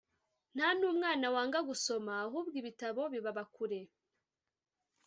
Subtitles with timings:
[0.55, 3.79] nta n’umwana wanga gusoma ahubwo ibitabo bibaba kure